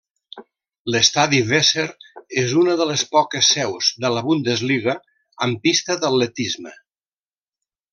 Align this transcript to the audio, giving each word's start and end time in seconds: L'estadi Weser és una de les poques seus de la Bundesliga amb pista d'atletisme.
L'estadi 0.93 1.41
Weser 1.49 1.85
és 2.45 2.57
una 2.63 2.79
de 2.81 2.89
les 2.93 3.05
poques 3.13 3.53
seus 3.59 3.93
de 4.07 4.13
la 4.17 4.27
Bundesliga 4.33 4.99
amb 5.49 5.65
pista 5.69 6.03
d'atletisme. 6.05 6.79